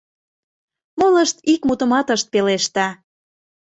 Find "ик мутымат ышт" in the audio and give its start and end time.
1.53-2.27